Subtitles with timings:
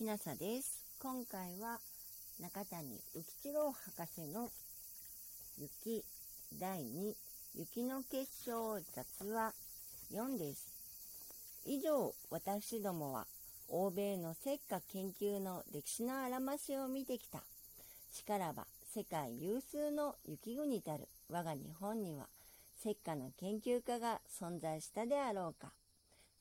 [0.00, 0.82] きなさです。
[0.98, 1.78] 今回は
[2.40, 4.48] 中谷浮一郎博士の
[5.58, 6.02] 雪
[6.58, 7.12] 第2
[7.54, 9.52] 雪の結晶雑話
[10.10, 10.70] 4です。
[11.66, 13.26] 以上、私どもは
[13.68, 17.42] 欧米の石化研究の歴史のあらましを見てきた。
[18.10, 22.24] しからば世界有数の雪国たる我が日本には
[22.80, 25.74] 石化の研究家が存在したであろうか。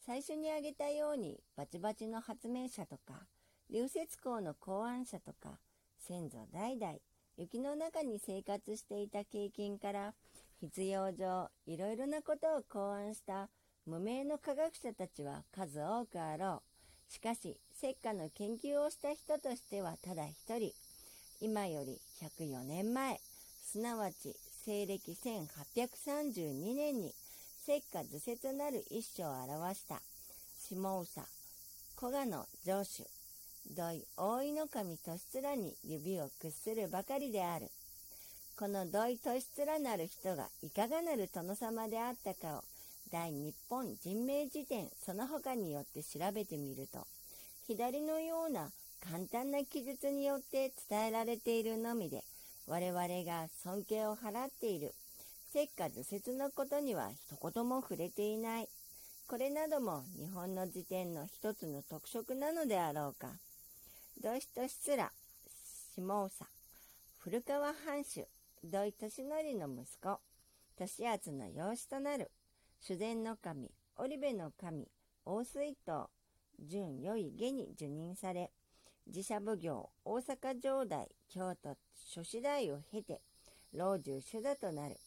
[0.06, 3.16] 最初に挙げたようにバチバチの発明者とか
[3.72, 5.60] 流雪港の考案者とか
[6.00, 6.94] 先祖代々
[7.38, 10.14] 雪の中に生活していた経験から
[10.60, 13.48] 必要上いろいろなことを考案した
[13.86, 17.14] 無名の科学者たちは数多くあろう。
[17.14, 20.72] しかし石化の研究をした人としてはただ一人
[21.42, 23.20] 今より104年前
[23.64, 25.18] すなわち西暦
[25.76, 27.14] 1832年に
[27.68, 30.02] 石化図説なる一書を表した
[30.60, 31.22] 下総
[31.98, 33.04] 古賀の城主
[33.76, 37.70] 土井大井の神利面に指を屈するばかりである
[38.58, 39.20] この土井利
[39.66, 42.64] 面なる人がいかがなる殿様であったかを
[43.12, 47.06] 大日本人名辞典その他によって調べてみると
[47.68, 48.70] 左のような
[49.12, 52.24] 簡単な記述によって伝えられているのみで
[52.68, 54.94] 我々が尊敬を払っている
[55.52, 58.70] 石化図説のことには一言も触れていない。
[59.28, 63.30] これなども日本の辞典の一つの特色なのであろうか。
[64.22, 65.14] 土井としら、
[65.96, 66.46] 下総、
[67.20, 68.28] 古川藩主、
[68.62, 69.26] 土井利則
[69.58, 70.20] の息子、
[70.78, 72.30] 利厚の養子となる、
[72.82, 74.90] 主禅の神、織部の神、
[75.24, 76.10] 大水筒、
[76.60, 78.52] 準良い下に受任され、
[79.08, 83.22] 自社奉行、大阪城代、京都諸子代を経て、
[83.74, 84.98] 老中主座となる。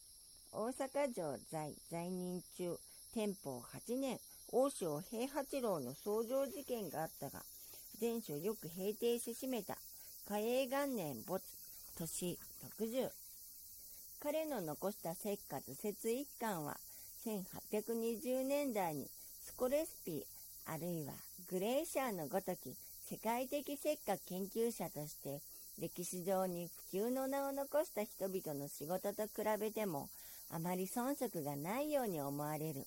[0.51, 2.79] 大阪城在在任中、
[3.13, 4.19] 天保8年、
[4.51, 7.43] 王将平八郎の創造事件があったが、
[7.99, 9.77] 前書よく平定し締めた。
[10.27, 11.43] 嘉永元年没、
[11.95, 12.37] 年
[12.79, 13.09] 60。
[14.19, 16.77] 彼の残した石化図説一巻は、
[17.25, 19.07] 1820年代に
[19.45, 20.23] スコレスピー、
[20.65, 21.13] あるいは
[21.49, 22.75] グレーシャーのごとき
[23.09, 25.41] 世界的石化研究者として
[25.79, 30.09] 歴史上に普及の名を残した人々の仕事と比べても
[30.49, 32.85] あまり遜色がないように思われる。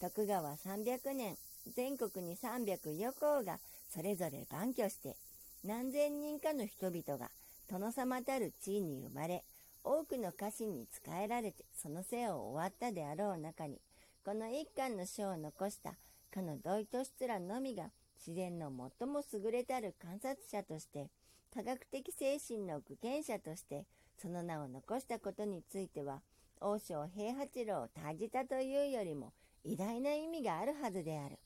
[0.00, 1.36] 徳川300年、
[1.74, 5.16] 全国に304校がそれぞれ番居して、
[5.64, 7.30] 何千人かの人々が
[7.68, 9.44] 殿様たる地位に生まれ、
[9.82, 13.80] 多くの家臣に仕えられてその世を終わったであろう中に、
[14.24, 15.94] この一巻の書を残した
[16.32, 16.88] かの土井
[17.20, 21.08] 利らのみが自然の最も優れたる観察者として、
[21.54, 23.86] 科学的精神の具現者として、
[24.20, 26.20] その名を残したことについては、
[26.60, 29.32] 王将平八郎を退じたというよりも
[29.64, 31.38] 偉大な意味があるはずである。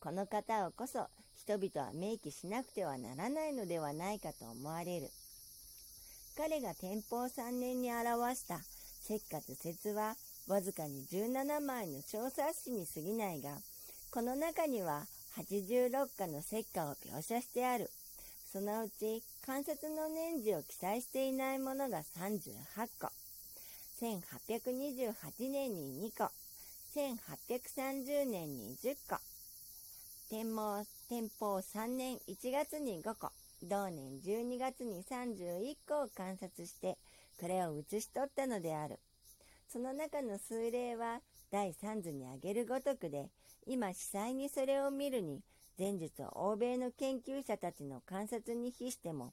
[0.00, 1.06] この方をこそ
[1.36, 5.10] 人々は明記しなくてはならないのではないかと思われる。
[6.36, 8.60] 彼が天保3年に表した
[9.04, 10.14] 石化図説は
[10.48, 13.50] わずかに17枚の小冊子に過ぎないが、
[14.10, 15.04] この中には
[15.36, 17.90] 86課の石化を描写してある。
[18.52, 23.10] そのうち関節の年次を記載していないものが38個。
[24.00, 26.30] 1828年に2個、
[26.96, 29.18] 1830年に10個、
[30.30, 33.32] 天保天保3年1月に5個、
[33.64, 36.98] 同年12月に31個を観察して、
[37.40, 39.00] これを写し取ったのである。
[39.68, 41.20] その中の数例は
[41.50, 43.28] 第3図に挙げるごとくで、
[43.66, 45.42] 今司祭にそれを見るに、
[45.76, 49.32] 前述を欧米の研究者たちの観察に比しても、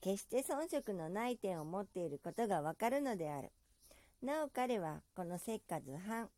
[0.00, 3.52] 決して遜色のない点を持っていることがわかるのである。
[4.20, 6.28] なお彼はこの石化図版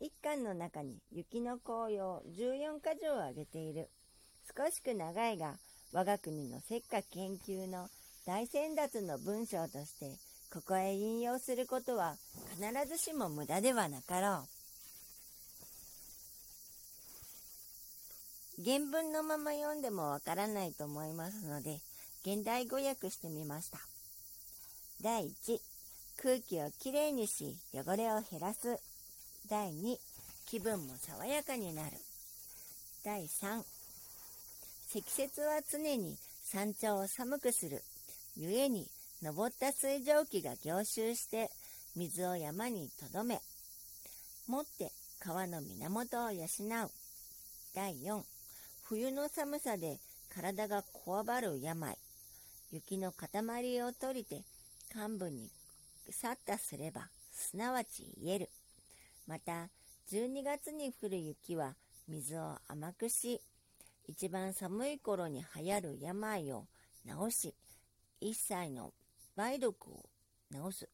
[0.00, 3.88] 一巻の中に雪の紅葉14箇条を挙げている。
[4.56, 5.54] 少しく長いが
[5.92, 7.88] 我が国の石化研究の
[8.26, 10.10] 大先達の文章として
[10.52, 12.16] ここへ引用することは
[12.56, 14.44] 必ずしも無駄ではなかろ
[18.58, 18.64] う。
[18.64, 21.80] 原文のまま読んでもわからないと思いますので
[22.24, 23.78] 現代語訳してみました。
[25.02, 25.58] 第1
[26.22, 28.78] 空気をきれいにし汚れを減らす
[29.48, 29.96] 第2
[30.46, 31.90] 気分も爽やかになる。
[33.04, 33.62] 第3
[34.88, 37.82] 積雪は常に山頂を寒くする。
[38.36, 38.88] 故に
[39.22, 41.50] 登った水蒸気が凝集して
[41.94, 43.40] 水を山にとどめ
[44.48, 46.46] もって川の源を養う。
[47.74, 48.22] 第4
[48.84, 49.98] 冬の寒さで
[50.34, 51.96] 体がこわばる病。
[52.72, 54.42] 雪の塊を取りて
[54.94, 55.48] 幹部に
[56.10, 58.50] 去ったすれば、すなわち言える。
[59.26, 59.70] また、
[60.10, 61.74] 12月に降る雪は
[62.08, 63.40] 水を甘くし、
[64.06, 66.66] 一番寒い頃に流行る病を
[67.06, 67.54] 治し、
[68.20, 68.92] 一歳の
[69.36, 70.04] 梅毒を
[70.52, 70.88] 治す。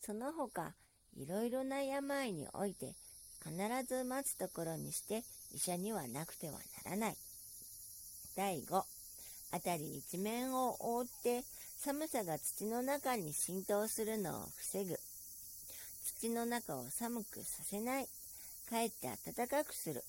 [0.00, 0.74] その他、
[1.16, 2.94] いろいろな病において、
[3.42, 3.54] 必
[3.86, 6.52] ず待つところにして医者にはなくては
[6.84, 7.16] ならない。
[8.36, 8.82] 第5、
[9.52, 11.42] 辺り一面を覆って
[11.78, 14.98] 寒さが土の中に浸透するのを防ぐ。
[16.18, 18.08] 土の中を寒くさせない。
[18.68, 20.02] かえって暖かくする。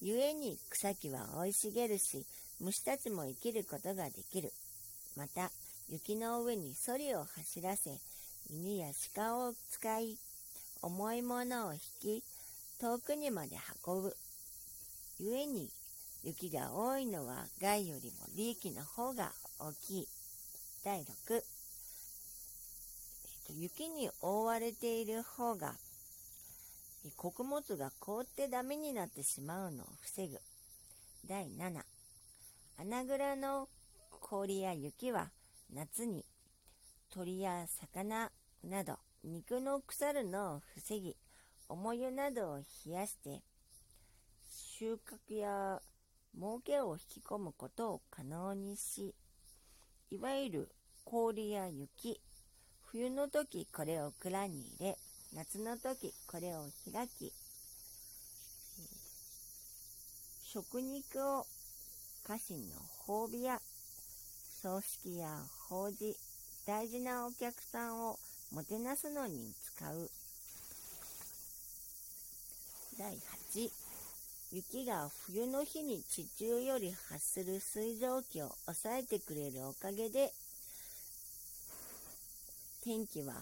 [0.00, 2.24] 故に草木は生い茂るし、
[2.60, 4.52] 虫たちも生きることができる。
[5.16, 5.50] また、
[5.88, 7.98] 雪の上にソリを走らせ、
[8.50, 10.16] 犬や鹿を使い、
[10.82, 12.24] 重いものを引き、
[12.80, 13.56] 遠くにまで
[13.86, 14.16] 運ぶ。
[15.18, 15.70] 故に、
[16.24, 20.08] 雪が多いのは害よりも利益の方が大きい。
[20.84, 21.42] 第6、
[23.50, 25.74] 雪に覆われている方が
[27.16, 30.38] 穀物が凍ってダメになってしまうのを防ぐ。
[31.26, 31.82] 第7、
[32.78, 33.68] 穴蔵の
[34.20, 35.30] 氷や雪は
[35.72, 36.24] 夏に
[37.10, 38.30] 鳥や魚
[38.64, 41.16] など肉の腐るのを防ぎ、
[41.68, 42.56] 重湯などを
[42.86, 43.42] 冷やして
[44.78, 45.80] 収穫や
[46.34, 49.14] 儲けを引き込むことを可能にし、
[50.10, 50.68] いわゆる
[51.04, 52.20] 氷や雪、
[52.90, 54.96] 冬の時これを蔵に入れ、
[55.36, 57.30] 夏の時これを開き、
[60.46, 61.44] 食肉を
[62.26, 62.76] 家臣の
[63.06, 63.60] 褒美や
[64.62, 65.28] 葬式や
[65.68, 66.16] 法事、
[66.66, 68.18] 大事なお客さんを
[68.52, 70.10] もてなすのに使う。
[72.98, 73.70] 第8、
[74.52, 80.32] 雪が冬の日に地中より発する水蒸気を抑えてくれるおかげで、
[82.84, 83.34] 天気は、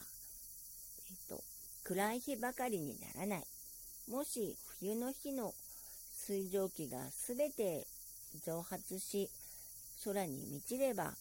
[1.10, 1.42] えっと、
[1.84, 3.44] 暗い日ばかりにならない。
[4.10, 5.52] もし冬の日の
[6.12, 7.86] 水蒸気がすべて
[8.44, 9.30] 蒸発し、
[10.04, 11.12] 空に満ちれば、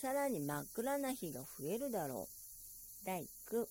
[0.00, 3.06] さらに真っ暗な日が増えるだろう。
[3.06, 3.66] 第9、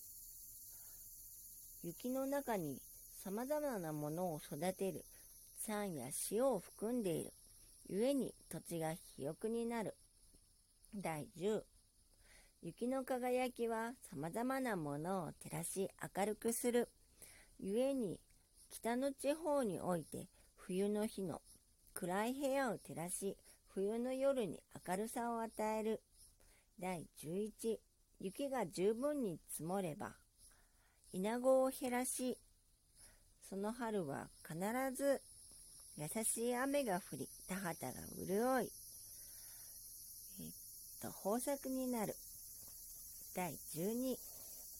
[1.84, 2.82] 雪の中に
[3.24, 5.06] 様々なものを育てる
[5.66, 7.34] 酸や塩を含んでいる。
[7.90, 9.96] 故に土地が肥沃になる。
[10.96, 11.62] 第10、
[12.66, 16.88] 雪の輝きは様々なものを照らし明るくする。
[17.60, 18.22] 故に
[18.70, 21.42] 北の地方において冬の日の
[21.94, 23.36] 暗い部屋を照らし
[23.68, 26.02] 冬の夜に明るさを与える。
[26.80, 27.80] 第11
[28.22, 30.14] 雪が十分に積もれば
[31.12, 32.38] 稲子を減らし
[33.50, 34.58] その春は必
[34.96, 35.22] ず
[35.98, 37.92] 優しい雨が降り田畑が
[38.26, 38.70] 潤い
[40.40, 40.52] えっ
[41.02, 42.16] と豊作になる。
[43.36, 44.16] 第12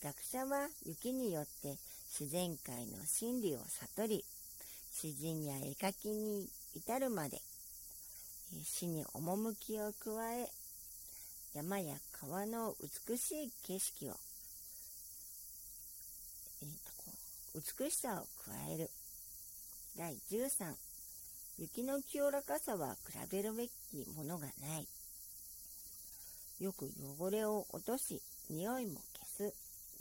[0.04, 1.76] 学者は雪によって
[2.20, 3.60] 自然界の真理を
[3.96, 4.26] 悟り
[4.92, 7.42] 詩人や絵描きに至るまで
[8.64, 10.50] 死に趣を加え
[11.56, 12.76] 山や川の
[13.08, 14.14] 美しい景色を、
[16.62, 16.70] えー、
[17.56, 18.90] と美しさを加える。
[19.98, 20.74] 第13
[21.60, 23.72] 雪の清らかさは比べるべき
[24.16, 24.88] ものがない。
[26.60, 26.90] よく
[27.20, 29.54] 汚れを落とし匂いも消す。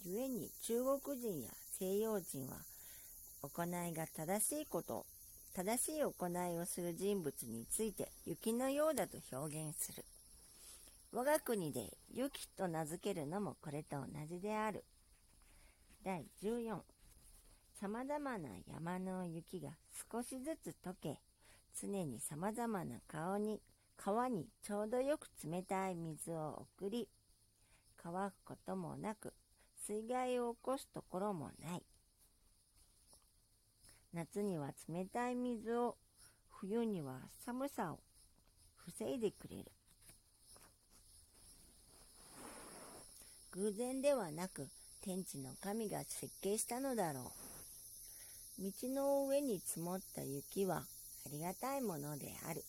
[0.05, 1.49] 故に中国人や
[1.79, 2.57] 西洋人は
[3.43, 5.07] 行いが正しいこと、
[5.55, 10.05] 正しい行いをする人物について雪のようだと表現する。
[11.13, 14.85] 我が国で雪と名付けるのもこれと同じである。
[16.05, 16.79] 第14
[17.81, 19.71] 様々な山の雪が
[20.11, 21.19] 少しずつ溶け、
[21.81, 23.61] 常に様々な顔に、
[23.97, 27.09] 川にちょうどよく冷たい水を送り、
[28.03, 29.33] 乾くこともなく、
[29.87, 31.83] 水害を起こすところもない。
[34.13, 35.97] 夏には冷たい水を、
[36.51, 37.99] 冬には寒さを
[38.77, 39.73] 防いでくれる。
[43.53, 44.69] 偶然ではなく、
[45.03, 47.33] 天地の神が設計したのだろ
[48.59, 48.63] う。
[48.63, 52.65] 道の上に積もった雪はありがたいものである。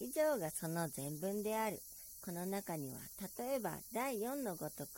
[0.00, 1.80] 以上がその全文である。
[2.24, 2.98] この中には、
[3.38, 4.88] 例えば第4のごとく、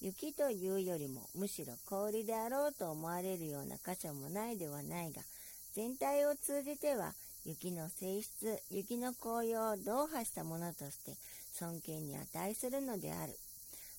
[0.00, 5.22] 雪というよりもむしろ氷であろうと思われるような箇所もないではないが、
[5.74, 7.12] 全体を通じては
[7.44, 11.12] 雪の性質、雪の紅葉を同破したものとして
[11.52, 13.36] 尊敬に値するのである。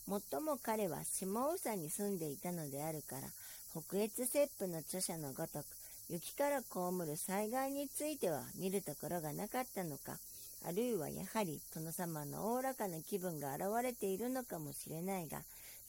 [0.07, 3.21] もっとも彼は下宇に住んでいたのであるから、
[3.69, 5.65] 北越切符の著者のごとく、
[6.09, 6.67] 雪から被
[7.05, 10.17] る災害については見るところがなかったのか、
[10.63, 15.41] あるいはやはり殿様のおおらかな気分が現れているのかもしれないが、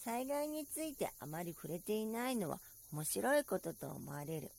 [0.05, 2.59] 災害についてあまり触れていないのは
[2.93, 4.51] 面白いことと思われる。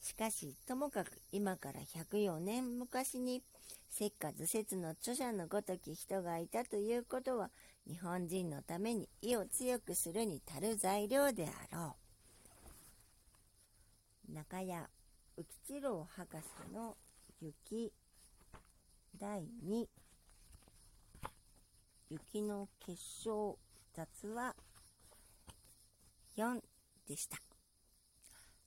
[0.00, 3.42] しかし、ともかく今から104年昔に、
[3.90, 7.50] 石化図説の著者のごとき人がいたということは、
[7.86, 11.96] 日本人のために意を強くするに足る材料であろ
[14.28, 14.32] う。
[14.34, 16.96] 中谷浮吉郎博士の
[17.40, 17.92] 雪
[19.20, 19.86] 第2
[22.10, 23.58] 雪の結晶
[23.94, 24.54] 雑話
[26.36, 26.60] 4
[27.08, 27.38] でした。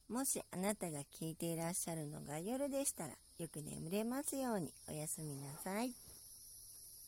[0.07, 6.06] もしあなたが聞いていらっしゃるのが夜でしたら、よく眠れますようにおやすみなさい。